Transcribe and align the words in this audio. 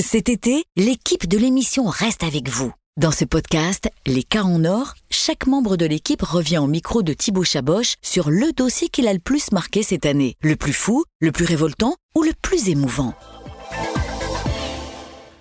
Cet 0.00 0.28
été, 0.28 0.64
l'équipe 0.74 1.28
de 1.28 1.38
l'émission 1.38 1.84
reste 1.84 2.24
avec 2.24 2.48
vous. 2.48 2.72
Dans 2.96 3.12
ce 3.12 3.24
podcast, 3.24 3.88
Les 4.06 4.24
cas 4.24 4.42
en 4.42 4.64
or, 4.64 4.94
chaque 5.08 5.46
membre 5.46 5.76
de 5.76 5.86
l'équipe 5.86 6.20
revient 6.20 6.58
au 6.58 6.66
micro 6.66 7.04
de 7.04 7.12
Thibaut 7.12 7.44
Chaboch 7.44 7.94
sur 8.02 8.28
le 8.28 8.52
dossier 8.52 8.88
qu'il 8.88 9.06
a 9.06 9.12
le 9.12 9.20
plus 9.20 9.52
marqué 9.52 9.84
cette 9.84 10.04
année. 10.04 10.34
Le 10.42 10.56
plus 10.56 10.72
fou, 10.72 11.04
le 11.20 11.30
plus 11.30 11.44
révoltant 11.44 11.94
ou 12.16 12.24
le 12.24 12.32
plus 12.42 12.70
émouvant? 12.70 13.14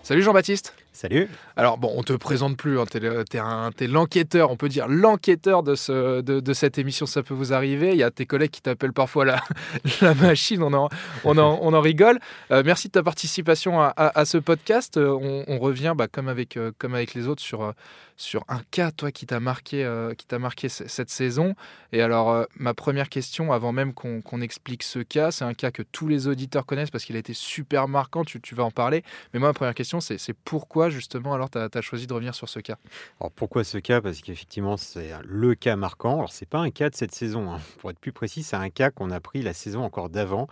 Salut 0.04 0.21
Jean-Baptiste. 0.21 0.76
Salut. 0.96 1.28
Alors 1.55 1.79
bon, 1.79 1.91
on 1.96 2.03
te 2.03 2.13
présente 2.13 2.55
plus, 2.55 2.79
hein, 2.79 2.85
t'es, 2.85 3.87
l'enquêteur, 3.87 4.51
on 4.51 4.55
peut 4.55 4.69
dire 4.69 4.87
l'enquêteur 4.87 5.63
de, 5.63 5.73
ce, 5.73 6.21
de, 6.21 6.53
cette 6.53 6.78
émission, 6.78 7.07
ça 7.07 7.23
peut 7.23 7.33
vous 7.33 7.51
arriver. 7.51 7.93
Il 7.93 7.97
y 7.97 8.03
a 8.03 8.12
tes 8.12 8.28
collègues 8.28 8.51
qui 8.51 8.62
t'appellent 8.62 8.93
parfois 8.93 9.25
la, 9.25 9.42
la 10.01 10.13
machine, 10.13 10.61
on 10.61 10.71
en, 10.71 10.89
on 11.24 11.39
en, 11.39 11.57
on 11.63 11.74
en 11.74 11.81
rigole. 11.81 12.19
Euh, 12.51 12.61
merci 12.63 12.89
de 12.89 12.92
ta 12.92 13.01
participation 13.01 13.81
à, 13.81 14.25
ce 14.25 14.37
podcast. 14.37 14.97
Euh, 14.97 15.43
on, 15.47 15.57
revient, 15.57 15.96
bah, 15.97 16.07
comme, 16.07 16.27
avec, 16.27 16.57
euh, 16.57 16.71
comme 16.77 16.93
avec 16.93 17.15
les 17.15 17.27
autres, 17.27 17.41
sur, 17.41 17.73
sur 18.15 18.45
un 18.48 18.62
cas, 18.70 18.91
toi, 18.91 19.12
qui 19.12 19.25
t'a 19.25 19.39
marqué, 19.39 19.89
qui 20.15 20.27
marqué 20.37 20.70
cette 20.70 21.09
saison. 21.09 21.55
Et 21.91 22.03
alors, 22.03 22.45
ma 22.55 22.75
première 22.75 23.09
question, 23.09 23.51
avant 23.51 23.71
même 23.71 23.93
qu'on, 23.95 24.41
explique 24.41 24.84
ce 24.84 24.99
cas, 24.99 25.31
c'est 25.31 25.45
un 25.45 25.55
cas 25.55 25.71
que 25.71 25.81
tous 25.81 26.07
les 26.07 26.27
auditeurs 26.27 26.67
connaissent 26.67 26.91
parce 26.91 27.03
qu'il 27.03 27.15
a 27.15 27.20
été 27.20 27.34
super 27.34 27.87
marquant, 27.87 28.23
tu, 28.23 28.39
tu 28.41 28.53
vas 28.53 28.63
en 28.63 28.71
parler. 28.71 29.03
Mais 29.34 29.39
moi, 29.39 29.49
ma 29.49 29.53
première 29.53 29.73
question, 29.73 29.99
c'est, 29.99 30.20
c'est 30.20 30.34
pourquoi 30.83 30.89
justement 30.89 31.33
alors 31.33 31.49
tu 31.49 31.57
as, 31.57 31.81
choisi 31.81 32.07
de 32.07 32.13
revenir 32.13 32.35
sur 32.35 32.49
ce 32.49 32.59
cas? 32.59 32.77
Alors 33.21 33.31
pourquoi 33.31 33.63
ce 33.63 33.77
cas? 33.77 34.01
Parce 34.01 34.19
qu'effectivement 34.21 34.75
c'est 34.75 35.11
le 35.23 35.55
cas 35.55 35.77
marquant. 35.77 36.15
Alors 36.15 36.31
c'est 36.31 36.45
pas 36.45 36.59
un 36.59 36.71
cas 36.71 36.89
de 36.89 36.95
cette 36.95 37.15
saison, 37.15 37.53
hein. 37.53 37.59
pour 37.77 37.89
être 37.89 37.99
plus 37.99 38.11
précis, 38.11 38.43
c'est 38.43 38.57
un 38.57 38.69
cas 38.69 38.91
qu'on 38.91 39.09
a 39.09 39.21
pris 39.21 39.41
la 39.41 39.53
saison 39.53 39.83
encore 39.83 40.09
d'avant. 40.09 40.47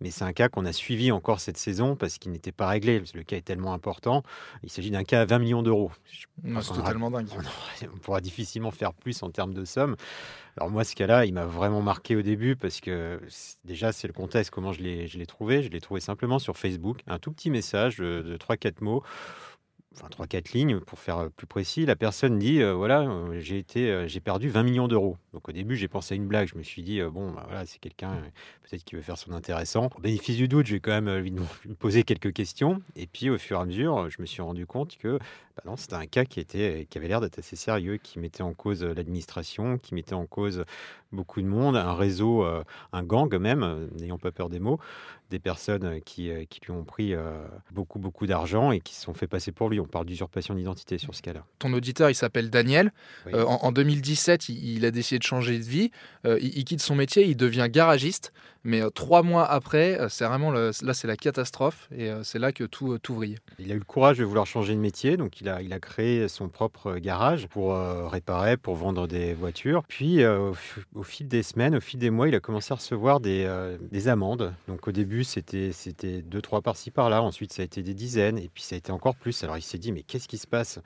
Mais 0.00 0.10
c'est 0.10 0.24
un 0.24 0.32
cas 0.32 0.48
qu'on 0.48 0.66
a 0.66 0.72
suivi 0.72 1.10
encore 1.10 1.40
cette 1.40 1.56
saison 1.56 1.96
parce 1.96 2.18
qu'il 2.18 2.30
n'était 2.30 2.52
pas 2.52 2.68
réglé. 2.68 3.02
le 3.14 3.22
cas 3.22 3.36
est 3.36 3.42
tellement 3.42 3.72
important. 3.72 4.22
Il 4.62 4.70
s'agit 4.70 4.90
d'un 4.90 5.04
cas 5.04 5.22
à 5.22 5.24
20 5.24 5.38
millions 5.38 5.62
d'euros. 5.62 5.90
C'est 6.44 6.74
totalement 6.74 7.10
dingue. 7.10 7.28
On, 7.82 7.98
pourra 7.98 8.20
difficilement 8.20 8.70
faire 8.70 8.92
plus 8.92 9.22
en 9.22 9.30
termes 9.30 9.54
de 9.54 9.64
somme. 9.64 9.96
Alors 10.58 10.70
moi, 10.70 10.84
ce 10.84 10.94
cas-là, 10.94 11.24
il 11.24 11.32
m'a 11.32 11.46
vraiment 11.46 11.80
marqué 11.80 12.14
au 12.14 12.22
début 12.22 12.56
parce 12.56 12.80
que 12.80 13.20
déjà, 13.64 13.92
c'est 13.92 14.06
le 14.06 14.12
contexte, 14.12 14.50
comment 14.50 14.72
je 14.72 14.82
l'ai 14.82 15.26
trouvé. 15.26 15.62
Je 15.62 15.70
l'ai 15.70 15.80
trouvé 15.80 16.00
simplement 16.00 16.38
sur 16.38 16.58
Facebook. 16.58 17.00
Un 17.06 17.18
tout 17.18 17.32
petit 17.32 17.48
message 17.48 17.96
de, 17.96 18.20
de 18.20 18.36
3-4 18.36 18.82
mots 18.82 19.02
enfin 19.96 20.08
trois 20.08 20.26
quatre 20.26 20.52
lignes 20.52 20.80
pour 20.80 20.98
faire 20.98 21.30
plus 21.36 21.46
précis. 21.46 21.86
La 21.86 21.96
personne 21.96 22.38
dit 22.38 22.62
voilà, 22.62 23.08
j'ai 23.38 23.58
été, 23.58 24.08
j'ai 24.08 24.20
perdu 24.20 24.48
20 24.48 24.62
millions 24.62 24.88
d'euros. 24.88 25.16
Donc 25.32 25.48
au 25.48 25.52
début, 25.52 25.76
j'ai 25.76 25.88
pensé 25.88 26.14
à 26.14 26.16
une 26.16 26.26
blague. 26.26 26.48
Je 26.48 26.56
me 26.56 26.62
suis 26.62 26.82
dit 26.82 27.00
bon, 27.02 27.32
bah, 27.32 27.44
voilà, 27.46 27.66
c'est 27.66 27.78
quelqu'un 27.78 28.18
peut-être 28.62 28.84
qui 28.84 28.94
veut 28.94 29.02
faire 29.02 29.18
son 29.18 29.32
intéressant. 29.32 29.90
Au 29.96 30.00
bénéfice 30.00 30.36
du 30.36 30.48
doute, 30.48 30.66
j'ai 30.66 30.80
quand 30.80 31.00
même 31.00 31.16
lui, 31.18 31.32
poser 31.78 32.02
quelques 32.02 32.32
questions. 32.32 32.82
Et 32.94 33.06
puis 33.06 33.30
au 33.30 33.38
fur 33.38 33.58
et 33.58 33.62
à 33.62 33.64
mesure, 33.64 34.10
je 34.10 34.20
me 34.20 34.26
suis 34.26 34.42
rendu 34.42 34.66
compte 34.66 34.96
que 34.98 35.18
bah 35.56 35.62
non, 35.64 35.76
c'était 35.76 35.94
un 35.94 36.06
cas 36.06 36.26
qui 36.26 36.38
était, 36.38 36.86
qui 36.90 36.98
avait 36.98 37.08
l'air 37.08 37.22
d'être 37.22 37.38
assez 37.38 37.56
sérieux, 37.56 37.96
qui 37.96 38.18
mettait 38.18 38.42
en 38.42 38.52
cause 38.52 38.84
l'administration, 38.84 39.78
qui 39.78 39.94
mettait 39.94 40.14
en 40.14 40.26
cause 40.26 40.64
beaucoup 41.12 41.40
de 41.40 41.46
monde, 41.46 41.76
un 41.76 41.94
réseau, 41.94 42.44
un 42.44 43.02
gang 43.02 43.34
même, 43.36 43.88
n'ayant 43.98 44.18
pas 44.18 44.32
peur 44.32 44.50
des 44.50 44.58
mots, 44.58 44.78
des 45.30 45.38
personnes 45.38 46.00
qui, 46.02 46.30
qui 46.50 46.60
lui 46.60 46.72
ont 46.72 46.84
pris 46.84 47.14
beaucoup 47.70 47.98
beaucoup 47.98 48.26
d'argent 48.26 48.70
et 48.70 48.80
qui 48.80 48.94
se 48.94 49.02
sont 49.02 49.14
fait 49.14 49.26
passer 49.26 49.50
pour 49.50 49.70
lui. 49.70 49.80
On 49.86 49.88
parle 49.88 50.06
d'usurpation 50.06 50.54
d'identité 50.54 50.98
sur 50.98 51.14
ce 51.14 51.22
cas-là. 51.22 51.46
Ton 51.60 51.72
auditeur, 51.72 52.10
il 52.10 52.16
s'appelle 52.16 52.50
Daniel. 52.50 52.92
en, 53.32 53.70
2017, 53.70 54.48
il, 54.48 54.84
a 54.84 54.90
décidé 54.90 55.20
de 55.20 55.22
changer 55.22 55.58
de 55.58 55.64
vie. 55.64 55.92
il, 56.24 56.64
quitte 56.64 56.82
son 56.82 56.96
métier, 56.96 57.24
il 57.24 57.36
devient 57.36 57.68
garagiste. 57.70 58.32
Mais 58.66 58.82
euh, 58.82 58.90
trois 58.90 59.22
mois 59.22 59.48
après, 59.48 59.96
euh, 60.00 60.08
c'est 60.08 60.24
vraiment 60.24 60.50
là, 60.50 60.72
c'est 60.72 61.06
la 61.06 61.16
catastrophe 61.16 61.88
et 61.96 62.10
euh, 62.10 62.24
c'est 62.24 62.40
là 62.40 62.50
que 62.50 62.64
tout, 62.64 62.98
tout. 62.98 63.22
Il 63.22 63.70
a 63.70 63.74
eu 63.76 63.78
le 63.78 63.84
courage 63.84 64.18
de 64.18 64.24
vouloir 64.24 64.44
changer 64.44 64.74
de 64.74 64.80
métier, 64.80 65.16
donc 65.16 65.40
il 65.40 65.48
a, 65.48 65.62
il 65.62 65.72
a 65.72 65.78
créé 65.78 66.26
son 66.26 66.48
propre 66.48 66.96
garage 66.96 67.46
pour 67.46 67.76
réparer, 68.10 68.56
pour 68.56 68.74
vendre 68.74 69.06
des 69.06 69.34
voitures. 69.34 69.84
Puis, 69.86 70.24
au, 70.26 71.02
fil 71.04 71.28
des 71.28 71.44
semaines, 71.44 71.76
au 71.76 71.80
fil 71.80 72.00
des 72.00 72.10
mois, 72.10 72.28
il 72.28 72.34
a 72.34 72.40
commencé 72.40 72.72
à 72.72 72.76
recevoir 72.76 73.20
des, 73.20 73.48
des 73.92 74.08
amendes. 74.08 74.52
Donc, 74.66 74.88
au 74.88 74.92
début, 74.92 75.22
c'était, 75.22 75.70
c'était 75.72 76.22
deux, 76.22 76.42
trois 76.42 76.60
par-ci, 76.60 76.90
par-là. 76.90 77.22
Ensuite, 77.22 77.52
ça 77.52 77.62
a 77.62 77.64
été 77.64 77.82
des 77.82 77.94
dizaines 77.94 78.38
et 78.38 78.50
puis 78.52 78.62
ça 78.62 78.74
a 78.74 78.78
été 78.78 78.90
encore 78.90 79.14
plus. 79.14 79.44
Alors, 79.44 79.56
il 79.56 79.62
s'est 79.62 79.78
dit, 79.78 79.92
mais 79.92 80.02
qu'est-ce 80.02 80.28
qui 80.28 80.38
se 80.38 80.46
passe? 80.46 80.80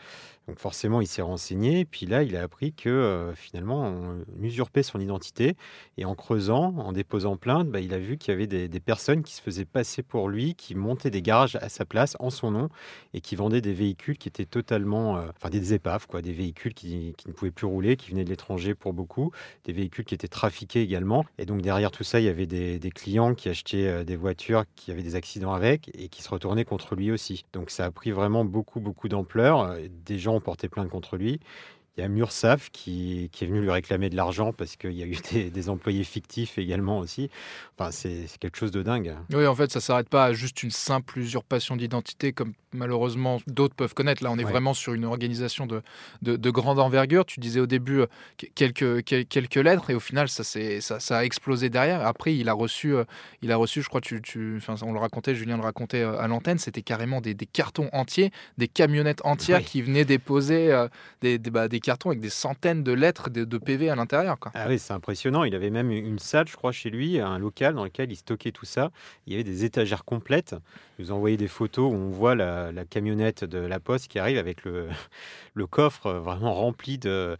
Donc, 0.46 0.58
forcément, 0.58 1.00
il 1.00 1.06
s'est 1.06 1.22
renseigné. 1.22 1.84
Puis 1.84 2.06
là, 2.06 2.22
il 2.22 2.36
a 2.36 2.42
appris 2.42 2.72
que 2.72 3.32
finalement, 3.34 3.82
on 3.82 4.42
usurpait 4.42 4.82
son 4.82 5.00
identité 5.00 5.56
et 5.96 6.04
en 6.04 6.14
creusant, 6.14 6.74
en 6.76 6.92
déposant 6.92 7.36
plainte, 7.36 7.69
bah, 7.70 7.80
il 7.80 7.94
a 7.94 7.98
vu 7.98 8.18
qu'il 8.18 8.32
y 8.32 8.34
avait 8.34 8.46
des, 8.46 8.80
personnes 8.80 9.22
qui 9.22 9.34
se 9.34 9.42
faisaient 9.42 9.64
passer 9.64 10.02
pour 10.02 10.28
lui, 10.28 10.54
qui 10.54 10.74
montaient 10.74 11.10
des 11.10 11.22
garages 11.22 11.56
à 11.56 11.68
sa 11.68 11.84
place 11.84 12.16
en 12.18 12.30
son 12.30 12.50
nom 12.50 12.68
et 13.14 13.20
qui 13.20 13.36
vendaient 13.36 13.60
des 13.60 13.72
véhicules 13.72 14.18
qui 14.18 14.28
étaient 14.28 14.46
totalement, 14.46 15.16
euh, 15.16 15.28
enfin 15.36 15.50
des 15.50 15.74
épaves, 15.74 16.06
quoi, 16.06 16.22
des 16.22 16.32
véhicules 16.32 16.74
qui, 16.74 17.14
ne 17.26 17.32
pouvaient 17.32 17.50
plus 17.50 17.66
rouler, 17.66 17.96
qui 17.96 18.10
venaient 18.10 18.24
de 18.24 18.30
l'étranger 18.30 18.74
pour 18.74 18.92
beaucoup, 18.92 19.32
des 19.64 19.72
véhicules 19.72 20.04
qui 20.04 20.14
étaient 20.14 20.28
trafiqués 20.28 20.82
également. 20.82 21.24
Et 21.38 21.46
donc 21.46 21.62
derrière 21.62 21.90
tout 21.90 22.04
ça, 22.04 22.20
il 22.20 22.26
y 22.26 22.28
avait 22.28 22.46
des, 22.46 22.78
clients 22.94 23.34
qui 23.34 23.48
achetaient 23.48 23.86
euh, 23.86 24.04
des 24.04 24.16
voitures 24.16 24.64
qui 24.74 24.90
avaient 24.90 25.02
des 25.02 25.14
accidents 25.14 25.52
avec 25.52 25.90
et 25.94 26.08
qui 26.08 26.22
se 26.22 26.28
retournaient 26.28 26.64
contre 26.64 26.96
lui 26.96 27.10
aussi. 27.10 27.44
Donc 27.52 27.70
ça 27.70 27.84
a 27.86 27.90
pris 27.90 28.10
vraiment 28.10 28.44
beaucoup, 28.44 28.80
beaucoup 28.80 29.08
d'ampleur. 29.08 29.76
Des 30.04 30.18
gens 30.18 30.34
ont 30.34 30.40
porté 30.40 30.68
plainte 30.68 30.88
contre 30.88 31.16
lui. 31.16 31.40
Il 31.96 32.02
y 32.02 32.04
a 32.04 32.08
Mursaf 32.08 32.70
qui, 32.70 33.28
qui, 33.32 33.44
est 33.44 33.46
venu 33.46 33.60
lui 33.60 33.70
réclamer 33.70 34.10
de 34.10 34.16
l'argent 34.16 34.52
parce 34.52 34.76
qu'il 34.76 34.92
y 34.92 35.02
a 35.02 35.06
eu 35.06 35.16
des, 35.50 35.68
employés 35.68 36.04
fictifs 36.04 36.56
également 36.58 36.98
aussi. 36.98 37.30
Enfin, 37.76 37.90
c'est 37.90 38.26
quelque 38.38 38.56
chose 38.56 38.70
de 38.70 38.82
dingue. 38.82 39.14
Oui, 39.32 39.46
en 39.46 39.54
fait, 39.54 39.70
ça 39.70 39.80
s'arrête 39.80 40.08
pas 40.08 40.26
à 40.26 40.32
juste 40.32 40.62
une 40.62 40.70
simple 40.70 41.18
usurpation 41.18 41.76
d'identité 41.76 42.32
comme 42.32 42.52
malheureusement 42.72 43.40
d'autres 43.46 43.74
peuvent 43.74 43.94
connaître. 43.94 44.22
Là, 44.22 44.30
on 44.30 44.38
est 44.38 44.44
vraiment 44.44 44.74
sur 44.74 44.94
une 44.94 45.04
organisation 45.04 45.66
de, 45.66 45.82
de, 46.22 46.50
grande 46.50 46.78
envergure. 46.78 47.24
Tu 47.24 47.40
disais 47.40 47.60
au 47.60 47.66
début 47.66 48.00
euh, 48.00 48.06
quelques, 48.54 49.04
quelques 49.04 49.54
lettres 49.56 49.90
et 49.90 49.94
au 49.94 50.00
final, 50.00 50.28
ça, 50.28 50.44
ça, 50.44 51.00
ça 51.00 51.18
a 51.18 51.24
explosé 51.24 51.70
derrière. 51.70 52.06
Après, 52.06 52.34
il 52.34 52.48
a 52.48 52.52
reçu, 52.52 52.94
euh, 52.94 53.04
il 53.42 53.52
a 53.52 53.56
reçu 53.56 53.82
je 53.82 53.88
crois, 53.88 54.00
tu, 54.00 54.20
tu, 54.22 54.56
enfin, 54.56 54.74
on 54.82 54.92
le 54.92 54.98
racontait, 54.98 55.34
Julien 55.34 55.56
le 55.56 55.62
racontait 55.62 56.02
euh, 56.02 56.18
à 56.18 56.28
l'antenne, 56.28 56.58
c'était 56.58 56.82
carrément 56.82 57.20
des, 57.20 57.34
des, 57.34 57.46
cartons 57.46 57.88
entiers, 57.92 58.30
des 58.58 58.68
camionnettes 58.68 59.24
entières 59.24 59.62
qui 59.62 59.82
venaient 59.82 60.04
déposer 60.04 60.86
des, 61.22 61.38
des, 61.38 61.50
bah, 61.50 61.68
des, 61.68 61.79
cartons 61.80 62.10
avec 62.10 62.20
des 62.20 62.30
centaines 62.30 62.82
de 62.82 62.92
lettres 62.92 63.30
de, 63.30 63.58
PV 63.58 63.90
à 63.90 63.96
l'intérieur. 63.96 64.38
Ah 64.54 64.66
oui, 64.68 64.78
c'est 64.78 64.92
impressionnant. 64.92 65.44
Il 65.44 65.54
avait 65.54 65.70
même 65.70 65.90
une 65.90 66.18
salle, 66.18 66.48
je 66.48 66.56
crois, 66.56 66.72
chez 66.72 66.90
lui, 66.90 67.20
un 67.20 67.38
local 67.38 67.74
dans 67.74 67.84
lequel 67.84 68.10
il 68.12 68.16
stockait 68.16 68.52
tout 68.52 68.64
ça. 68.64 68.90
Il 69.26 69.32
y 69.32 69.36
avait 69.36 69.44
des 69.44 69.64
étagères 69.64 70.04
complètes. 70.04 70.54
Il 70.98 71.06
nous 71.06 71.12
envoyait 71.12 71.36
des 71.36 71.48
photos 71.48 71.92
où 71.92 71.96
on 71.96 72.10
voit 72.10 72.34
la, 72.34 72.72
camionnette 72.88 73.44
de 73.44 73.58
la 73.58 73.80
Poste 73.80 74.08
qui 74.08 74.18
arrive 74.18 74.38
avec 74.38 74.64
le, 74.64 74.88
coffre 75.70 76.12
vraiment 76.12 76.54
rempli 76.54 76.98
de 76.98 77.36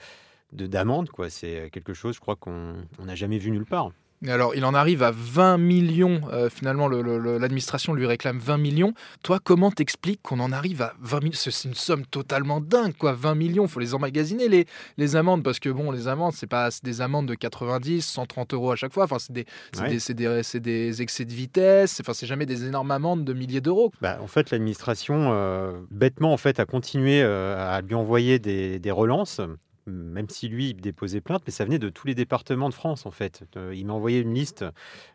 quoi. 1.12 1.30
C'est 1.30 1.70
quelque 1.72 1.94
chose, 1.94 2.14
je 2.16 2.20
crois, 2.20 2.36
qu'on 2.36 2.74
n'a 2.98 3.14
jamais 3.14 3.38
vu 3.38 3.50
nulle 3.50 3.66
part. 3.66 3.90
Alors, 4.28 4.54
il 4.54 4.66
en 4.66 4.75
arrive 4.75 5.03
à 5.03 5.12
20 5.12 5.56
millions. 5.56 6.20
Euh, 6.31 6.50
finalement, 6.50 6.88
l'administration 6.88 7.94
lui 7.94 8.04
réclame 8.04 8.38
20 8.38 8.58
millions. 8.58 8.92
Toi, 9.22 9.38
comment 9.42 9.70
t'expliques 9.70 10.20
qu'on 10.22 10.41
en 10.41 10.53
arrive 10.53 10.82
à 10.82 10.92
20 11.00 11.20
millions 11.20 11.38
C'est 11.38 11.69
une 11.69 11.75
somme 11.75 12.04
totalement 12.04 12.60
dingue, 12.60 12.94
quoi. 12.98 13.14
20 13.14 13.34
millions, 13.34 13.64
il 13.64 13.70
faut 13.70 13.81
les 13.81 13.94
emmagasiner, 13.94 14.48
les, 14.48 14.66
les 14.98 15.16
amendes, 15.16 15.42
parce 15.42 15.58
que 15.58 15.70
bon, 15.70 15.91
les 15.91 16.06
amendes, 16.06 16.34
c'est 16.34 16.47
pas 16.47 16.69
des 16.82 17.00
amendes 17.00 17.28
de 17.28 17.34
90, 17.34 18.03
130 18.03 18.53
euros 18.53 18.72
à 18.72 18.76
chaque 18.76 18.92
fois. 18.92 19.04
Enfin, 19.04 19.16
c'est 19.19 19.32
des, 19.32 19.47
des, 19.72 20.60
des, 20.60 21.02
excès 21.02 21.25
de 21.25 21.32
vitesse. 21.32 22.00
Enfin, 22.00 22.12
c'est 22.12 22.26
jamais 22.26 22.44
des 22.44 22.66
énormes 22.66 22.91
amendes 22.91 23.25
de 23.25 23.32
milliers 23.32 23.62
d'euros. 23.62 23.91
Bah, 24.02 24.19
en 24.20 24.26
fait, 24.26 24.50
l'administration, 24.50 25.31
euh, 25.32 25.72
bêtement, 25.91 26.34
en 26.34 26.37
fait, 26.37 26.60
a 26.60 26.66
continué 26.66 27.22
euh, 27.22 27.56
à 27.56 27.81
lui 27.81 27.94
envoyer 27.94 28.38
des, 28.38 28.78
des 28.78 28.91
relances 28.91 29.41
même 29.86 30.28
si 30.28 30.48
lui 30.48 30.70
il 30.70 30.80
déposait 30.80 31.20
plainte, 31.20 31.42
mais 31.46 31.52
ça 31.52 31.64
venait 31.64 31.78
de 31.78 31.88
tous 31.88 32.06
les 32.06 32.14
départements 32.14 32.68
de 32.68 32.74
France 32.74 33.06
en 33.06 33.10
fait. 33.10 33.42
Euh, 33.56 33.74
il 33.74 33.86
m'a 33.86 33.92
envoyé 33.92 34.20
une 34.20 34.34
liste 34.34 34.64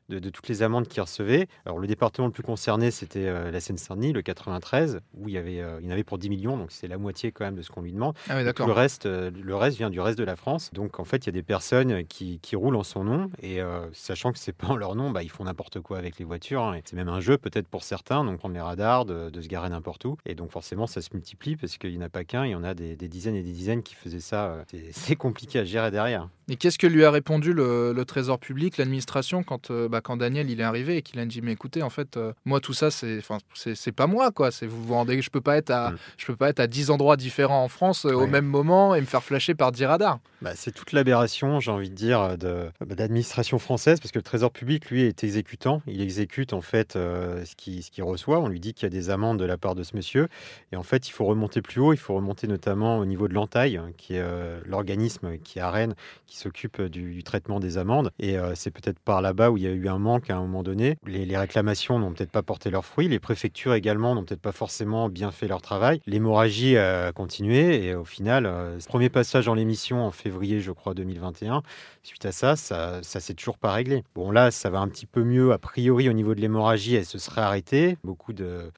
de, 0.09 0.29
toutes 0.29 0.47
les 0.47 0.63
amendes 0.63 0.88
qu'il 0.88 1.01
recevait. 1.01 1.47
Alors 1.66 1.79
le 1.79 1.88
département 1.88 2.27
le 2.27 2.33
plus 2.33 2.43
concerné 2.43 2.91
c'était 2.91 3.27
euh, 3.27 3.51
la 3.51 3.59
Seine-Saint-Denis, 3.59 4.13
le 4.13 4.21
93, 4.21 4.99
où 5.16 5.27
il 5.29 5.35
y 5.35 5.38
avait, 5.38 5.61
euh, 5.61 5.79
il 5.81 5.85
y 5.85 5.89
en 5.89 5.91
avait 5.91 6.03
pour 6.03 6.17
10 6.17 6.29
millions, 6.29 6.57
donc 6.57 6.72
c'est 6.72 6.87
la 6.87 6.97
moitié 6.97 7.31
quand 7.31 7.46
même 7.46 7.55
de 7.55 7.61
ce 7.61 7.69
qu'on 7.69 7.81
lui 7.81 7.93
demande. 7.93 8.16
Ah 8.29 8.41
le 8.41 8.72
reste, 8.72 9.05
le 9.05 9.55
reste 9.55 9.78
vient 9.78 9.90
du 9.90 9.99
reste 9.99 10.17
de 10.17 10.23
la 10.23 10.35
France. 10.35 10.72
Donc 10.73 10.99
en 10.99 11.05
fait 11.05 11.25
il 11.25 11.28
y 11.28 11.29
a 11.29 11.34
des 11.34 11.43
personnes 11.43 12.05
qui, 12.05 12.40
qui 12.40 12.55
roulent 12.55 12.75
en 12.75 12.84
son 12.84 13.03
nom 13.03 13.29
et 13.41 13.59
sachant 13.93 14.31
que 14.31 14.40
c'est 14.40 14.53
pas 14.55 14.67
en 14.67 14.75
leur 14.75 14.96
nom, 14.96 15.11
bah, 15.11 15.23
ils 15.23 15.31
font 15.31 15.43
n'importe 15.43 15.79
quoi 15.79 15.97
avec 15.97 16.17
les 16.19 16.25
voitures. 16.25 16.63
Hein. 16.63 16.79
C'est 16.85 16.96
même 16.96 17.09
un 17.09 17.19
jeu 17.19 17.37
peut-être 17.37 17.67
pour 17.67 17.84
certains, 17.84 18.23
donc 18.23 18.37
prendre 18.37 18.55
les 18.55 18.61
radars, 18.61 19.05
de, 19.05 19.29
se 19.41 19.47
garer 19.47 19.69
n'importe 19.69 20.05
où. 20.05 20.17
Et 20.25 20.35
donc 20.35 20.52
forcément 20.52 20.87
ça 20.87 21.02
se 21.02 21.09
multiplie 21.13 21.55
parce 21.55 21.78
qu'il 21.78 21.91
n'y 21.91 21.97
en 21.97 22.05
a 22.05 22.09
pas 22.09 22.23
qu'un, 22.23 22.46
il 22.46 22.52
y 22.52 22.55
en 22.55 22.63
a 22.63 22.73
des, 22.73 22.96
des 22.96 23.07
dizaines 23.07 23.35
et 23.35 23.43
des 23.43 23.52
dizaines 23.52 23.84
qui 23.84 23.96
faisaient 23.96 24.19
ça 24.19 24.66
c'est 24.91 25.16
compliqué 25.16 25.59
à 25.59 25.63
gérer 25.63 25.91
derrière. 25.91 26.29
Et 26.47 26.57
qu'est-ce 26.57 26.78
que 26.78 26.87
lui 26.87 27.03
a 27.03 27.11
répondu 27.11 27.53
le, 27.53 28.03
Trésor 28.05 28.40
public, 28.40 28.78
l'administration, 28.78 29.43
quand, 29.43 29.72
euh, 29.72 29.90
bah, 29.95 30.01
quand 30.01 30.17
Daniel 30.17 30.49
il 30.49 30.59
est 30.59 30.63
arrivé 30.63 30.97
et 30.97 31.01
qu'il 31.01 31.19
a 31.19 31.25
dit 31.25 31.41
Mais 31.41 31.53
écoutez, 31.53 31.81
en 31.81 31.89
fait, 31.89 32.17
euh, 32.17 32.33
moi, 32.43 32.59
tout 32.59 32.73
ça, 32.73 32.91
c'est, 32.91 33.21
c'est, 33.53 33.91
pas 33.93 34.07
moi, 34.07 34.31
quoi. 34.31 34.51
C'est, 34.51 34.67
vous 34.67 34.83
vous 34.83 34.93
rendez, 34.93 35.21
je 35.21 35.29
peux 35.29 35.39
pas 35.39 35.55
être 35.55 35.71
à, 35.71 35.91
mm. 35.91 35.97
je 36.17 36.25
peux 36.25 36.35
pas 36.35 36.49
être 36.49 36.59
à 36.59 36.67
10 36.67 36.89
endroits 36.91 37.15
différents 37.15 37.63
en 37.63 37.69
France 37.69 38.05
euh, 38.05 38.13
au 38.13 38.27
même 38.27 38.45
moment 38.45 38.93
et 38.93 38.99
me 38.99 39.05
faire 39.05 39.23
flasher 39.23 39.55
par 39.55 39.71
10 39.71 39.85
radars. 39.85 40.19
Bah, 40.41 40.51
c'est 40.53 40.73
toute 40.73 40.91
l'aberration, 40.91 41.61
j'ai 41.61 41.71
envie 41.71 41.89
de 41.89 41.95
dire, 41.95 42.37
de, 42.37 42.69
bah, 42.85 42.95
d'administration 42.95 43.57
française, 43.57 44.01
parce 44.01 44.11
que 44.11 44.19
le 44.19 44.23
Trésor 44.23 44.51
public, 44.51 44.89
lui, 44.89 45.03
est 45.03 45.23
exécutant. 45.23 45.81
Il 45.87 46.01
exécute, 46.01 46.51
en 46.51 46.61
fait, 46.61 46.93
ce, 46.93 47.55
qu'il, 47.55 47.81
ce 47.81 47.89
qu'il 47.89 48.03
reçoit. 48.03 48.39
On 48.39 48.49
lui 48.49 48.59
dit 48.59 48.73
qu'il 48.73 48.83
y 48.83 48.87
a 48.87 48.89
des 48.89 49.09
amendes 49.09 49.39
de 49.39 49.45
la 49.45 49.57
part 49.57 49.75
de 49.75 49.83
ce 49.83 49.95
monsieur. 49.95 50.27
Et 50.71 50.75
en 50.75 50.83
fait, 50.83 51.07
il 51.07 51.11
faut 51.11 51.25
remonter 51.25 51.61
plus 51.61 51.79
haut. 51.79 51.93
Il 51.93 51.97
faut 51.97 52.15
remonter 52.15 52.47
notamment 52.47 52.97
au 52.97 53.05
niveau 53.05 53.27
de 53.27 53.33
l'entaille, 53.33 53.79
qui 53.97 54.15
est 54.15 54.23
l'organisme 54.65 55.37
qui 55.37 55.59
est 55.59 55.61
à 55.61 55.71
Rennes, 55.71 55.95
qui 56.27 56.37
s'occupe 56.37 56.79
euh, 56.79 56.89
du, 56.89 57.23
traitement 57.23 57.59
des 57.59 57.77
amendes. 57.77 58.11
Et 58.19 58.37
euh, 58.37 58.53
c'est 58.55 58.71
peut-être 58.71 58.99
par 58.99 59.21
là-bas 59.21 59.51
où 59.51 59.57
il 59.57 59.63
y 59.63 59.67
a 59.67 59.71
eu 59.71 59.84
un 59.87 59.99
manque 59.99 60.29
à 60.29 60.37
un 60.37 60.41
moment 60.41 60.64
donné. 60.64 60.97
Les, 61.05 61.37
réclamations 61.37 61.99
n'ont 61.99 62.14
peut-être 62.14 62.32
pas 62.32 62.43
porté 62.43 62.70
leurs 62.70 62.85
fruits. 62.85 63.08
Les 63.08 63.20
préfectures 63.20 63.73
également 63.73 64.16
n'ont 64.16 64.23
peut-être 64.23 64.41
pas 64.41 64.52
forcément 64.52 65.09
bien 65.09 65.32
fait 65.32 65.47
leur 65.47 65.61
travail. 65.61 66.02
L'hémorragie 66.05 66.78
a 66.78 67.11
continué 67.11 67.85
et 67.85 67.96
au 67.96 68.05
final, 68.05 68.46
euh, 68.46 68.79
premier 68.87 69.09
passage 69.09 69.47
en 69.47 69.53
l'émission 69.53 70.05
en 70.05 70.11
février, 70.11 70.61
je 70.61 70.72
crois, 70.72 70.93
2021, 70.93 71.61
suite 72.03 72.26
à 72.26 72.32
ça, 72.32 72.55
ça, 72.55 73.02
s'est 73.03 73.34
toujours 73.34 73.58
pas 73.58 73.72
réglé. 73.72 74.03
Bon, 74.16 74.32
là, 74.32 74.52
ça 74.52 74.70
va 74.70 74.79
un 74.79 74.87
petit 74.87 75.05
peu 75.05 75.23
mieux. 75.23 75.52
A 75.52 75.58
priori, 75.58 76.09
au 76.09 76.14
niveau 76.14 76.35
de 76.35 76.41
l'hémorragie, 76.41 76.96
elle 76.96 77.05
se 77.05 77.17
serait 77.17 77.41
arrêtée. 77.41 77.97
Beaucoup 78.03 78.34
de, 78.34 78.72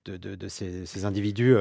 ces, 0.48 1.06
individus 1.06 1.56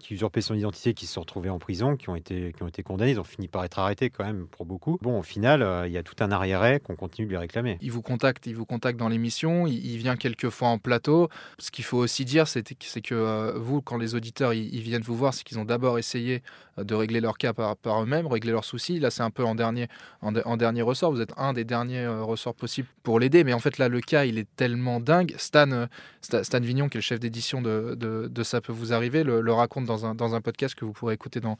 qui 0.00 0.14
usurpaient 0.14 0.40
son 0.40 0.54
identité, 0.54 0.94
qui 0.94 1.06
se 1.06 1.14
sont 1.14 1.20
retrouvés 1.20 1.50
en 1.50 1.58
prison, 1.58 1.96
qui 1.96 2.08
ont 2.08 2.16
été, 2.16 2.52
condamnés, 2.84 3.12
ils 3.12 3.20
ont 3.20 3.24
fini 3.24 3.48
par 3.48 3.64
être 3.64 3.78
arrêtés 3.78 4.10
quand 4.10 4.24
même 4.24 4.46
pour 4.46 4.66
beaucoup. 4.66 4.98
Bon, 5.02 5.18
au 5.18 5.22
final, 5.22 5.62
euh, 5.62 5.86
il 5.86 5.92
y 5.92 5.98
a 5.98 6.02
tout 6.02 6.16
un 6.20 6.30
arriéré 6.30 6.80
qu'on 6.80 6.96
continue 6.96 7.26
de 7.26 7.30
lui 7.30 7.38
réclamer. 7.38 7.78
Il 7.80 7.92
vous 7.92 8.02
contacte, 8.02 8.46
il 8.46 8.54
vous 8.54 8.64
dans 8.96 9.08
l'émission, 9.08 9.66
il, 9.66 9.96
vient 9.98 10.16
quelques 10.16 10.50
fois 10.50 10.68
en 10.68 10.78
plateau. 10.78 11.28
Ce 11.58 11.70
qu'il 11.70 11.84
faut 11.84 11.98
aussi 11.98 12.24
dire, 12.24 12.48
c'est 12.48 12.62
que 12.62 13.14
euh, 13.14 13.52
vous, 13.56 13.82
quand 13.82 13.96
les 13.96 14.14
auditeurs 14.14 14.52
ils, 14.52 14.80
viennent 14.80 15.02
vous 15.02 15.16
voir, 15.16 15.34
c'est 15.34 15.44
qu'ils 15.44 15.58
ont 15.58 15.64
d'abord 15.64 15.98
essayé 15.98 16.42
euh, 16.78 16.84
de 16.84 16.94
régler 16.94 17.20
leur 17.20 17.38
cas 17.38 17.52
par, 17.52 18.02
eux-mêmes, 18.02 18.26
régler 18.26 18.52
leurs 18.52 18.64
soucis. 18.64 18.98
Là, 18.98 19.10
c'est 19.10 19.22
un 19.22 19.30
peu 19.30 19.44
en 19.44 19.54
dernier, 19.54 19.88
en, 20.22 20.56
dernier 20.56 20.82
ressort. 20.82 21.12
Vous 21.12 21.20
êtes 21.20 21.32
un 21.36 21.52
des 21.52 21.64
derniers 21.64 22.06
ressorts 22.06 22.54
possibles 22.54 22.88
pour 23.02 23.20
l'aider. 23.20 23.44
Mais 23.44 23.52
en 23.52 23.60
fait, 23.60 23.78
là, 23.78 23.88
le 23.88 24.00
cas, 24.00 24.24
il 24.24 24.38
est 24.38 24.48
tellement 24.56 25.00
dingue. 25.00 25.34
Stan, 25.38 25.86
Stan, 26.22 26.60
Vignon, 26.60 26.88
qui 26.88 26.98
est 26.98 27.00
le 27.00 27.02
chef 27.02 27.20
d'édition 27.20 27.62
de, 27.62 28.30
Ça 28.42 28.60
peut 28.60 28.72
vous 28.72 28.92
arriver, 28.92 29.22
le, 29.24 29.52
raconte 29.52 29.84
dans 29.84 30.06
un, 30.06 30.14
dans 30.14 30.34
un 30.34 30.40
podcast 30.40 30.74
que 30.74 30.84
vous 30.84 30.92
pourrez 30.92 31.14
écouter 31.14 31.40
dans, 31.40 31.58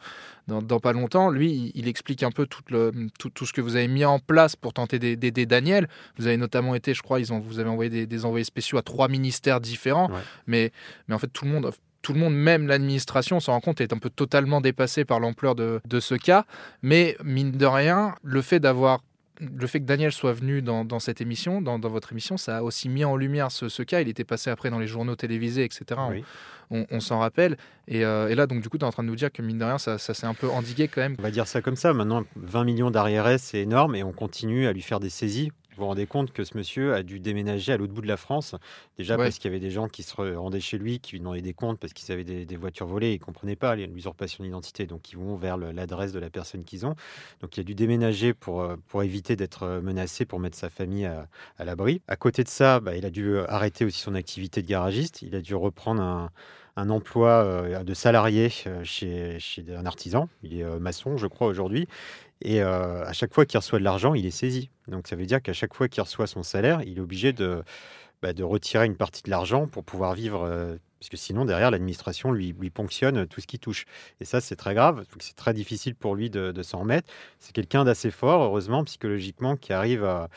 dans, 0.48 0.80
pas 0.80 0.92
longtemps. 0.92 1.30
Lui, 1.30 1.72
il, 1.74 1.88
explique 1.88 2.22
un 2.22 2.30
peu 2.30 2.46
tout, 2.46 2.62
tout, 3.18 3.46
ce 3.46 3.52
que 3.52 3.60
vous 3.60 3.76
avez 3.76 3.88
mis 3.88 4.04
en 4.04 4.18
place 4.18 4.56
pour 4.56 4.72
tenter 4.72 4.98
d'aider 4.98 5.46
Daniel. 5.46 5.88
Vous 6.16 6.26
avez 6.26 6.36
notamment 6.36 6.74
été, 6.74 6.94
je 6.94 7.02
crois, 7.02 7.19
ils 7.20 7.32
ont, 7.32 7.38
vous 7.38 7.58
avez 7.58 7.70
envoyé 7.70 8.06
des, 8.06 8.24
envoyés 8.24 8.44
spéciaux 8.44 8.78
à 8.78 8.82
trois 8.82 9.08
ministères 9.08 9.60
différents. 9.60 10.10
Mais, 10.46 10.72
mais 11.08 11.14
en 11.14 11.18
fait, 11.18 11.28
tout 11.28 11.44
le 11.44 11.50
monde, 11.50 11.70
tout 12.02 12.12
le 12.12 12.20
monde, 12.20 12.34
même 12.34 12.66
l'administration, 12.66 13.40
s'en 13.40 13.52
rend 13.52 13.60
compte, 13.60 13.80
est 13.80 13.92
un 13.92 13.98
peu 13.98 14.10
totalement 14.10 14.60
dépassé 14.60 15.04
par 15.04 15.20
l'ampleur 15.20 15.54
de, 15.54 15.80
de, 15.86 16.00
ce 16.00 16.14
cas. 16.14 16.44
Mais 16.82 17.16
mine 17.24 17.52
de 17.52 17.66
rien, 17.66 18.14
le 18.22 18.42
fait 18.42 18.60
d'avoir 18.60 19.00
le 19.40 19.66
fait 19.66 19.80
que 19.80 19.84
Daniel 19.84 20.12
soit 20.12 20.32
venu 20.32 20.62
dans, 20.62 20.98
cette 20.98 21.20
émission, 21.20 21.62
dans, 21.62 21.78
votre 21.78 22.12
émission, 22.12 22.36
ça 22.36 22.58
a 22.58 22.62
aussi 22.62 22.88
mis 22.88 23.04
en 23.04 23.16
lumière 23.16 23.50
ce, 23.50 23.82
cas. 23.82 24.00
Il 24.00 24.08
était 24.08 24.24
passé 24.24 24.50
après 24.50 24.70
dans 24.70 24.78
les 24.78 24.86
journaux 24.86 25.16
télévisés, 25.16 25.64
etc. 25.64 26.00
On, 26.70 27.00
s'en 27.00 27.18
rappelle. 27.18 27.56
Euh, 27.90 28.28
et, 28.28 28.34
là, 28.36 28.46
donc, 28.46 28.62
du 28.62 28.68
coup, 28.68 28.78
tu 28.78 28.84
es 28.84 28.86
en 28.86 28.92
train 28.92 29.02
de 29.02 29.08
nous 29.08 29.16
dire 29.16 29.32
que, 29.32 29.42
mine 29.42 29.58
de 29.58 29.64
rien, 29.64 29.78
ça, 29.78 29.98
ça 29.98 30.14
s'est 30.14 30.26
un 30.26 30.34
peu 30.34 30.48
endigué 30.48 30.86
quand 30.86 31.00
même. 31.00 31.16
On 31.18 31.22
va 31.22 31.32
dire 31.32 31.48
ça 31.48 31.62
comme 31.62 31.74
ça. 31.74 31.92
Maintenant, 31.92 32.24
20 32.36 32.64
millions 32.64 32.90
d'arriérés, 32.90 33.38
c'est 33.38 33.60
énorme. 33.60 33.96
Et 33.96 34.04
on 34.04 34.12
continue 34.12 34.66
à 34.66 34.72
lui 34.72 34.82
faire 34.82 35.00
des 35.00 35.10
saisies 35.10 35.50
vous 35.76 35.82
vous 35.82 35.86
rendez 35.86 36.06
compte 36.06 36.32
que 36.32 36.44
ce 36.44 36.56
monsieur 36.56 36.94
a 36.94 37.02
dû 37.02 37.20
déménager 37.20 37.72
à 37.72 37.76
l'autre 37.76 37.92
bout 37.92 38.02
de 38.02 38.08
la 38.08 38.16
France, 38.16 38.54
déjà 38.98 39.16
parce 39.16 39.38
qu'il 39.38 39.50
y 39.50 39.54
avait 39.54 39.60
des 39.60 39.70
gens 39.70 39.88
qui 39.88 40.02
se 40.02 40.14
rendaient 40.14 40.60
chez 40.60 40.78
lui, 40.78 41.00
qui 41.00 41.12
lui 41.12 41.20
demandaient 41.20 41.42
des 41.42 41.54
comptes 41.54 41.78
parce 41.78 41.92
qu'ils 41.92 42.12
avaient 42.12 42.24
des, 42.24 42.56
voitures 42.56 42.86
volées, 42.86 43.12
ils 43.12 43.20
ne 43.20 43.24
comprenaient 43.24 43.56
pas 43.56 43.76
l'usurpation 43.76 44.44
d'identité, 44.44 44.86
donc 44.86 45.12
ils 45.12 45.18
vont 45.18 45.36
vers 45.36 45.56
l'adresse 45.56 46.12
de 46.12 46.18
la 46.18 46.30
personne 46.30 46.64
qu'ils 46.64 46.86
ont. 46.86 46.94
Donc 47.40 47.56
il 47.56 47.60
a 47.60 47.64
dû 47.64 47.74
déménager 47.74 48.34
pour, 48.34 48.62
euh, 48.62 48.76
pour 48.88 49.02
éviter 49.02 49.36
d'être 49.36 49.62
euh, 49.62 49.80
menacé, 49.80 50.24
pour 50.24 50.40
mettre 50.40 50.58
sa 50.58 50.70
famille 50.70 51.06
à, 51.06 51.28
l'abri. 51.58 52.02
À 52.08 52.16
côté 52.16 52.44
de 52.44 52.48
ça, 52.48 52.80
bah, 52.80 52.96
il 52.96 53.06
a 53.06 53.10
dû 53.10 53.30
euh, 53.30 53.50
arrêter 53.50 53.84
aussi 53.84 54.00
son 54.00 54.14
activité 54.14 54.62
de 54.62 54.66
garagiste, 54.66 55.22
il 55.22 55.34
a 55.34 55.40
dû 55.40 55.54
reprendre 55.54 56.02
un, 56.02 56.30
un 56.76 56.90
emploi 56.90 57.82
de 57.84 57.94
salarié 57.94 58.48
chez, 58.48 59.38
chez, 59.38 59.64
un 59.74 59.86
artisan. 59.86 60.28
Il 60.42 60.58
est 60.58 60.64
maçon, 60.78 61.16
je 61.16 61.26
crois, 61.26 61.46
aujourd'hui. 61.46 61.86
Et 62.42 62.62
à 62.62 63.12
chaque 63.12 63.34
fois 63.34 63.44
qu'il 63.44 63.58
reçoit 63.58 63.78
de 63.78 63.84
l'argent, 63.84 64.14
il 64.14 64.26
est 64.26 64.30
saisi. 64.30 64.70
Donc 64.88 65.08
ça 65.08 65.16
veut 65.16 65.26
dire 65.26 65.42
qu'à 65.42 65.52
chaque 65.52 65.74
fois 65.74 65.88
qu'il 65.88 66.02
reçoit 66.02 66.26
son 66.26 66.42
salaire, 66.42 66.82
il 66.82 66.98
est 66.98 67.00
obligé 67.00 67.32
de, 67.32 67.62
bah, 68.22 68.30
retirer 68.40 68.86
une 68.86 68.96
partie 68.96 69.22
de 69.22 69.30
l'argent 69.30 69.66
pour 69.66 69.84
pouvoir 69.84 70.14
vivre. 70.14 70.40
parce 71.00 71.08
que 71.08 71.16
sinon, 71.16 71.44
derrière, 71.44 71.70
l'administration 71.70 72.32
lui, 72.32 72.54
lui 72.58 72.70
ponctionne 72.70 73.26
tout 73.26 73.40
ce 73.40 73.46
qui 73.46 73.58
touche. 73.58 73.84
Et 74.20 74.24
ça, 74.24 74.40
c'est 74.40 74.56
très 74.56 74.74
grave. 74.74 75.04
C'est 75.18 75.36
très 75.36 75.54
difficile 75.54 75.94
pour 75.94 76.14
lui 76.14 76.30
de, 76.30 76.52
de 76.52 76.62
s'en 76.62 76.80
remettre. 76.80 77.12
C'est 77.38 77.52
quelqu'un 77.52 77.84
d'assez 77.84 78.10
fort, 78.10 78.42
heureusement, 78.42 78.84
psychologiquement, 78.84 79.56
qui 79.56 79.72
arrive 79.72 80.04
à, 80.04 80.28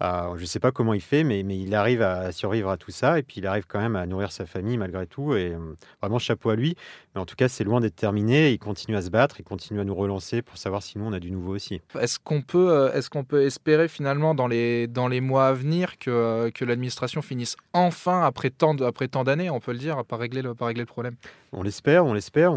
je 0.00 0.40
ne 0.40 0.46
sais 0.46 0.60
pas 0.60 0.70
comment 0.70 0.94
il 0.94 1.00
fait, 1.00 1.24
mais, 1.24 1.40
il 1.40 1.74
arrive 1.74 2.02
à 2.02 2.30
survivre 2.32 2.70
à 2.70 2.76
tout 2.76 2.90
ça 2.90 3.18
et 3.18 3.22
puis 3.22 3.36
il 3.38 3.46
arrive 3.46 3.64
quand 3.66 3.80
même 3.80 3.96
à 3.96 4.06
nourrir 4.06 4.30
sa 4.32 4.46
famille 4.46 4.78
malgré 4.78 5.06
tout. 5.06 5.34
Et 5.34 5.52
euh, 5.52 5.74
vraiment, 6.00 6.18
chapeau 6.18 6.50
à 6.50 6.56
lui. 6.56 6.76
Mais 7.14 7.20
en 7.20 7.26
tout 7.26 7.36
cas, 7.36 7.48
c'est 7.48 7.64
loin 7.64 7.80
d'être 7.80 7.96
terminé. 7.96 8.52
Il 8.52 8.58
continue 8.58 8.96
à 8.96 9.02
se 9.02 9.10
battre, 9.10 9.40
il 9.40 9.44
continue 9.44 9.80
à 9.80 9.84
nous 9.84 9.94
relancer 9.94 10.42
pour 10.42 10.56
savoir 10.56 10.82
si 10.82 10.98
nous, 10.98 11.04
on 11.04 11.12
a 11.12 11.20
du 11.20 11.30
nouveau 11.30 11.54
aussi. 11.54 11.80
Est-ce 12.00 12.18
qu'on 12.18 12.42
peut, 12.42 12.70
euh, 12.70 12.92
est 12.92 13.22
peut 13.24 13.42
espérer 13.42 13.88
finalement 13.88 14.34
dans 14.34 14.46
les, 14.46 14.86
dans 14.86 15.08
les 15.08 15.20
mois 15.20 15.48
à 15.48 15.52
venir 15.52 15.98
que, 15.98 16.10
euh, 16.10 16.50
que 16.50 16.64
l'administration 16.64 17.20
finisse 17.20 17.56
enfin, 17.72 18.22
après 18.22 18.50
tant, 18.50 18.74
d'années, 18.74 19.50
on 19.50 19.60
peut 19.60 19.72
le 19.72 19.78
dire, 19.78 20.04
par 20.04 20.20
régler 20.20 20.42
le, 20.42 20.54
par 20.54 20.68
régler 20.68 20.82
le 20.82 20.86
problème? 20.86 21.16
On 21.52 21.62
l'espère, 21.62 22.04
on 22.04 22.12
l'espère. 22.12 22.52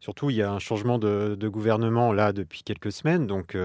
Surtout, 0.00 0.30
il 0.30 0.36
y 0.36 0.42
a 0.42 0.52
un 0.52 0.58
changement 0.58 0.98
de, 0.98 1.48
gouvernement 1.48 2.12
là 2.12 2.32
depuis 2.32 2.62
quelques 2.62 2.92
semaines. 2.92 3.26
Donc 3.26 3.56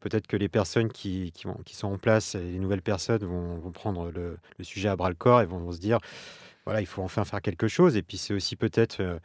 peut-être 0.00 0.26
que 0.26 0.36
les 0.36 0.48
personnes 0.48 0.90
qui 0.90 1.32
sont 1.72 1.88
en 1.88 1.98
place, 1.98 2.34
les 2.34 2.58
nouvelles 2.58 2.82
personnes 2.82 3.24
vont, 3.24 3.70
prendre 3.72 4.10
le, 4.10 4.38
sujet 4.60 4.88
à 4.88 4.96
bras 4.96 5.08
le 5.08 5.14
corps 5.14 5.40
et 5.40 5.46
vont, 5.46 5.72
se 5.72 5.78
dire 5.78 5.98
voilà, 6.64 6.80
il 6.80 6.86
faut 6.86 7.02
enfin 7.02 7.24
faire 7.24 7.42
quelque 7.42 7.68
chose. 7.68 7.96
Et 7.96 8.02
puis 8.02 8.16
c'est 8.16 8.34
aussi 8.34 8.56
peut-être 8.56 9.00
euh, 9.00 9.18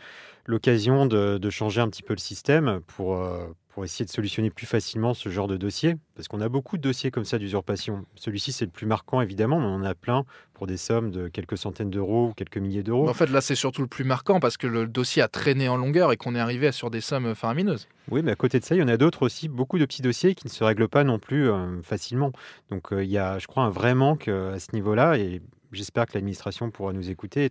l'occasion 0.45 1.05
de, 1.05 1.49
changer 1.49 1.81
un 1.81 1.89
petit 1.89 2.03
peu 2.03 2.13
le 2.13 2.19
système 2.19 2.81
pour, 2.87 3.17
euh, 3.17 3.47
pour 3.77 3.85
essayer 3.85 4.05
de 4.05 4.09
solutionner 4.09 4.49
plus 4.49 4.65
facilement 4.65 5.13
ce 5.13 5.29
genre 5.29 5.47
de 5.47 5.55
dossier. 5.55 5.97
Parce 6.15 6.27
qu'on 6.27 6.41
a 6.41 6.49
beaucoup 6.49 6.77
de 6.77 6.81
dossiers 6.81 7.11
comme 7.11 7.25
ça 7.25 7.37
d'usurpation. 7.37 8.07
Celui-ci, 8.15 8.51
c'est 8.51 8.65
le 8.65 8.71
plus 8.71 8.87
marquant, 8.87 9.21
évidemment, 9.21 9.59
mais 9.59 9.67
on 9.67 9.75
en 9.75 9.83
a 9.83 9.93
plein 9.93 10.25
pour 10.55 10.65
des 10.65 10.77
sommes 10.77 11.11
de 11.11 11.27
quelques 11.27 11.59
centaines 11.59 11.91
d'euros 11.91 12.29
ou 12.29 12.33
quelques 12.33 12.57
milliers 12.57 12.81
d'euros. 12.81 13.07
En 13.07 13.13
fait, 13.13 13.29
là, 13.29 13.39
c'est 13.39 13.53
surtout 13.53 13.81
le 13.83 13.87
plus 13.87 14.03
marquant 14.03 14.39
parce 14.39 14.57
que 14.57 14.65
le 14.65 14.87
dossier 14.87 15.21
a 15.21 15.27
traîné 15.27 15.69
en 15.69 15.77
longueur 15.77 16.11
et 16.11 16.17
qu'on 16.17 16.33
est 16.33 16.39
arrivé 16.39 16.71
sur 16.71 16.89
des 16.89 17.01
sommes 17.01 17.35
faramineuses. 17.35 17.87
Oui, 18.09 18.23
mais 18.23 18.31
à 18.31 18.35
côté 18.35 18.59
de 18.59 18.65
ça, 18.65 18.73
il 18.73 18.79
y 18.79 18.83
en 18.83 18.87
a 18.87 18.97
d'autres 18.97 19.21
aussi, 19.21 19.47
beaucoup 19.47 19.77
de 19.77 19.85
petits 19.85 20.01
dossiers 20.01 20.33
qui 20.33 20.47
ne 20.47 20.51
se 20.51 20.63
règlent 20.63 20.87
pas 20.87 21.03
non 21.03 21.19
plus 21.19 21.47
euh, 21.47 21.79
facilement. 21.83 22.31
Donc, 22.71 22.87
il 22.91 23.11
y 23.11 23.19
a, 23.19 23.37
je 23.37 23.45
crois, 23.45 23.61
un 23.61 23.69
vrai 23.69 23.93
manque 23.93 24.27
à 24.27 24.57
ce 24.57 24.69
niveau-là. 24.73 25.19
Et 25.19 25.39
j'espère 25.71 26.05
que 26.05 26.13
l'administration 26.13 26.71
pourra 26.71 26.93
nous 26.93 27.09
écouter 27.09 27.49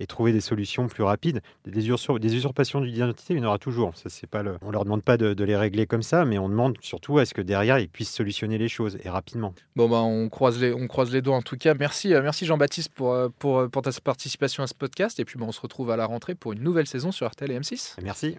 et, 0.00 0.06
trouver 0.06 0.32
des 0.32 0.40
solutions 0.40 0.88
plus 0.88 1.02
rapides. 1.02 1.40
Des, 1.64 1.88
usurpations 1.88 2.80
d'identité, 2.80 3.34
il 3.34 3.38
y 3.38 3.40
en 3.40 3.46
aura 3.46 3.58
toujours. 3.58 3.96
Ça, 3.96 4.08
c'est 4.08 4.26
pas 4.26 4.42
le... 4.42 4.56
On 4.62 4.70
leur 4.70 4.84
demande 4.84 5.02
pas 5.02 5.16
de, 5.16 5.44
les 5.44 5.56
régler 5.56 5.86
comme 5.86 6.02
ça, 6.02 6.24
mais 6.24 6.38
on 6.38 6.48
demande 6.48 6.76
surtout 6.80 7.18
à 7.18 7.24
ce 7.24 7.34
que 7.34 7.40
derrière, 7.42 7.78
ils 7.78 7.88
puissent 7.88 8.12
solutionner 8.12 8.58
les 8.58 8.68
choses 8.68 8.98
et 9.02 9.08
rapidement. 9.08 9.54
Bon, 9.76 9.88
bah, 9.88 10.00
on, 10.00 10.28
croise 10.28 10.60
les, 10.60 10.72
on 10.72 10.86
croise 10.86 11.12
les 11.12 11.22
doigts 11.22 11.36
en 11.36 11.42
tout 11.42 11.56
cas. 11.56 11.74
Merci, 11.74 12.14
euh, 12.14 12.22
merci 12.22 12.46
Jean-Baptiste 12.46 12.92
pour, 12.94 13.12
euh, 13.12 13.28
pour, 13.38 13.58
euh, 13.58 13.68
pour, 13.68 13.82
ta 13.82 13.90
participation 14.02 14.62
à 14.62 14.66
ce 14.66 14.74
podcast. 14.74 15.18
Et 15.20 15.24
puis, 15.24 15.38
bah, 15.38 15.46
on 15.48 15.52
se 15.52 15.60
retrouve 15.60 15.90
à 15.90 15.96
la 15.96 16.06
rentrée 16.06 16.34
pour 16.34 16.52
une 16.52 16.62
nouvelle 16.62 16.86
saison 16.86 17.12
sur 17.12 17.26
RTL 17.28 17.50
et 17.50 17.58
M6. 17.58 17.96
Merci. 18.02 18.36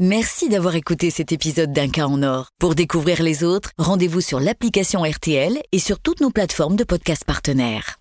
Merci 0.00 0.48
d'avoir 0.48 0.74
écouté 0.74 1.08
cet 1.10 1.30
épisode 1.30 1.72
d'Un 1.72 1.88
cas 1.88 2.08
en 2.08 2.24
or. 2.24 2.48
Pour 2.58 2.74
découvrir 2.74 3.22
les 3.22 3.44
autres, 3.44 3.70
rendez-vous 3.78 4.20
sur 4.20 4.40
l'application 4.40 5.04
RTL 5.04 5.62
et 5.70 5.78
sur 5.78 6.00
toutes 6.00 6.20
nos 6.20 6.30
plateformes 6.30 6.74
de 6.74 6.82
podcasts 6.82 7.24
partenaires. 7.24 7.92